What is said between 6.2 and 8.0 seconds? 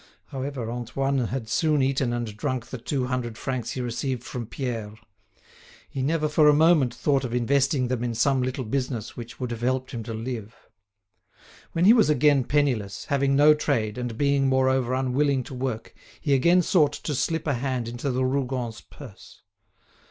for a moment thought of investing